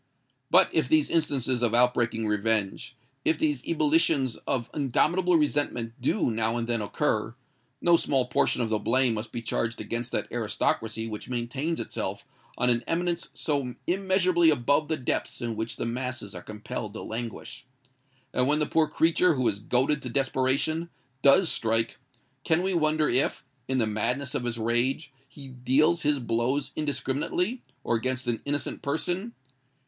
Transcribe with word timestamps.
But 0.49 0.69
if 0.73 0.89
these 0.89 1.11
instances 1.11 1.61
of 1.61 1.75
outbreaking 1.75 2.25
revenge—if 2.25 3.37
these 3.37 3.63
ebullitions 3.67 4.35
of 4.47 4.67
indomitable 4.73 5.35
resentment 5.37 5.93
do 6.01 6.31
now 6.31 6.57
and 6.57 6.67
then 6.67 6.81
occur, 6.81 7.35
no 7.81 7.97
small 7.97 8.25
portion 8.25 8.63
of 8.63 8.69
the 8.71 8.79
blame 8.79 9.13
must 9.13 9.31
be 9.31 9.43
charged 9.43 9.79
against 9.79 10.11
that 10.13 10.25
aristocracy 10.31 11.07
which 11.07 11.29
maintains 11.29 11.79
itself 11.79 12.25
on 12.57 12.71
an 12.71 12.83
eminence 12.87 13.29
so 13.35 13.75
immeasurably 13.85 14.49
above 14.49 14.87
the 14.87 14.97
depths 14.97 15.39
in 15.39 15.55
which 15.55 15.75
the 15.75 15.85
masses 15.85 16.33
are 16.33 16.41
compelled 16.41 16.93
to 16.93 17.03
languish. 17.03 17.67
And 18.33 18.47
when 18.47 18.57
the 18.57 18.65
poor 18.65 18.87
creature 18.87 19.35
who 19.35 19.47
is 19.47 19.59
goaded 19.59 20.01
to 20.01 20.09
desperation, 20.09 20.89
does 21.21 21.51
strike—can 21.51 22.63
we 22.63 22.73
wonder 22.73 23.07
if, 23.07 23.45
in 23.67 23.77
the 23.77 23.85
madness 23.85 24.33
of 24.33 24.45
his 24.45 24.57
rage, 24.57 25.11
he 25.29 25.49
deals 25.49 26.01
his 26.01 26.17
blows 26.17 26.71
indiscriminately, 26.75 27.61
or 27.83 27.95
against 27.97 28.27
an 28.27 28.41
innocent 28.45 28.81
person? 28.81 29.35